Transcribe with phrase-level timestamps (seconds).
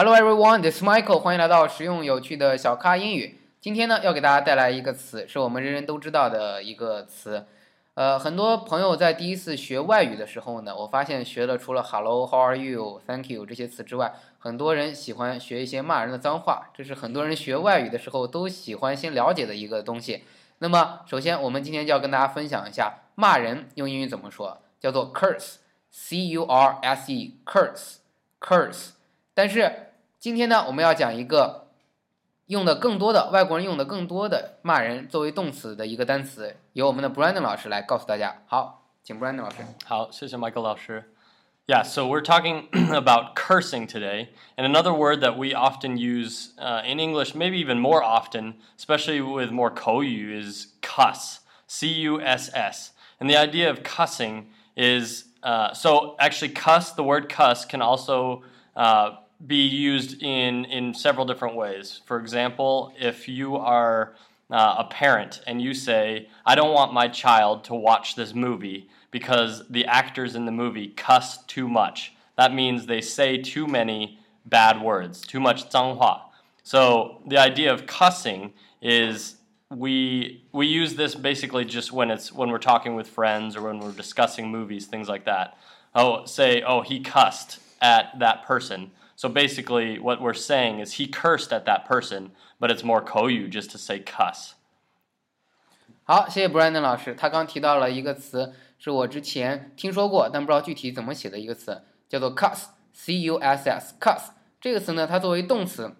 [0.00, 3.40] Hello everyone, this is Michael，欢迎来到实用有趣的小咖英语。
[3.60, 7.46] 今天呢，要给大家带来一个词，是我们人人都知道的一个词。
[7.94, 20.22] 呃，很多朋友在第一次学外语的时候呢，我发现学了除了 Hello, How are you, Thank you 这些词之外，很多人喜欢学一些骂人的脏话，这是很多人学外语的时候都喜欢先了解的一个东西。
[20.60, 28.90] 那么，首先我们今天就要跟大家分享一下骂人用英语怎么说，叫做 curse，c u r s e，curse，curse。
[29.34, 29.87] 但是
[30.19, 31.67] 今天呢，我们要讲一个
[32.47, 38.41] 用的更多的外国人用的更多的骂人作为动词的一个单词，由我们的 Brandon 老师来告诉大家。
[38.47, 39.57] 好，请 Brandon 老师。
[39.85, 41.11] 好，谢谢 Michael 老师。
[41.65, 46.99] Yeah, so we're talking about cursing today, and another word that we often use uh, in
[46.99, 51.39] English, maybe even more often, especially with more koyu, is cuss.
[51.65, 52.91] C U S S.
[53.19, 58.43] And the idea of cussing is uh, so actually, cuss, the word cuss, can also
[58.75, 59.11] uh,
[59.46, 62.00] be used in, in several different ways.
[62.06, 64.14] For example, if you are
[64.50, 68.88] uh, a parent and you say, I don't want my child to watch this movie
[69.10, 72.14] because the actors in the movie cuss too much.
[72.36, 76.30] That means they say too many bad words, too much 脏话.
[76.62, 79.36] So the idea of cussing is
[79.70, 83.80] we we use this basically just when it's when we're talking with friends or when
[83.80, 85.58] we're discussing movies, things like that.
[85.94, 88.90] Oh, say, oh, he cussed at that person.
[89.17, 93.47] So basically, what we're saying is he cursed at that person, but it's more koyu
[93.47, 94.53] just to say cuss.
[96.03, 97.13] 好，谢谢 Brandon 老师。
[97.13, 105.95] 他刚提到了一个词，是我之前听说过，但不知道具体怎么写的一个词，叫做 cuss，c u s s，cuss 这个词呢，它作为动词，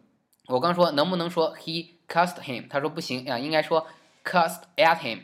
[0.47, 3.87] 我刚说能不能说 he cussed him，他说不行啊，应该说
[4.25, 5.19] cussed at him，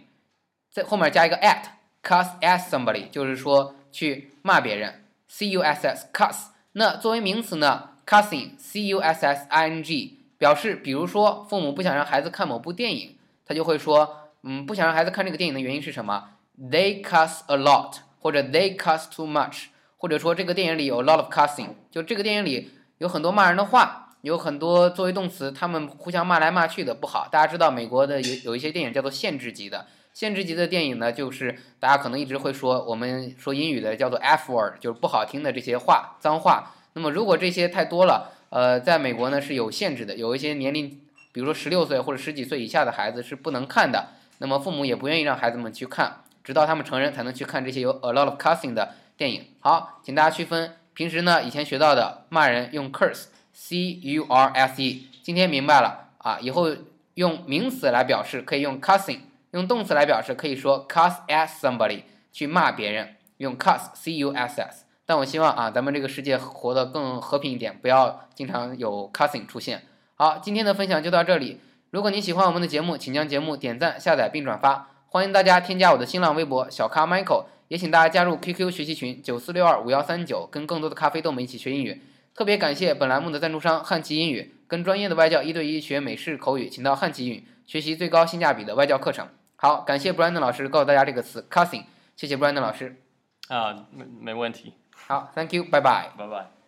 [0.72, 6.52] 在后面加一个 at，cuss at somebody，就是说去骂别人，c u s s，cuss。
[6.77, 13.17] 那作为名词呢，cussing，c u s s i n g，表示比如说父母不想让孩子看某部电影，
[13.47, 19.67] 他就会说，嗯，不想让孩子看这个电影的原因是什么？They cuss a lot，或者 They cuss too much，
[19.97, 27.29] 或者说这个电影里有 a lot of cussing，就这个电影里有很多骂人的话，有很多作为动词，他们互相骂来骂去的不好。
[27.31, 29.87] 大家知道美国的有有一些电影叫做限制级的。
[30.15, 36.73] 限制级的电影呢，就是大家可能一直会说，我们说英语的叫做 F word，就是不好听的这些话，脏话。
[36.93, 41.01] 那么如果这些太多了，呃，在美国呢是有限制的，有一些年龄，
[41.33, 44.11] 比如说十六岁或者十几岁以下的孩子是不能看的。
[44.39, 49.45] 那么父母也不愿意让孩子们去看，直到他们成人才能去看这些有 a lot of cussing 的电影。
[49.59, 56.69] 好，请大家区分，平时呢以前学到的骂人用 curse，c u r s e，今天明白了啊，以后
[57.15, 59.19] 用名词来表示可以用 cussing。
[59.55, 64.83] 用动词来表示，可以说 cuss at somebody，去骂别人，用 cuss，c u ass"。
[65.07, 69.83] 但我希望啊，咱们这个世界活得更和平一点，不要经常有 cussing 出现。
[70.17, 71.61] 好，今天的分享就到这里。
[71.91, 74.89] 如果你喜欢我们的节目，请将节目点赞、下载并转发。
[75.07, 82.03] 欢迎大家添加我的新浪微博小咖 Michael，也请大家加入 QQ 学习群九四六二五幺三九，跟更多的咖啡豆们一起学英语。
[82.35, 89.29] 特别感谢本栏目的赞助商汉奇英语，跟专业的外教一对一学美式口语，请到汉奇英语学习最高性价比的外教课程。
[89.65, 91.85] 好，感谢 Brandon 老师告诉大家这个词 cussing，
[92.17, 93.01] 谢谢 Brandon 老师。
[93.49, 94.75] 啊，没没问题。
[94.95, 96.11] 好，Thank you，拜拜。
[96.19, 96.64] 拜拜。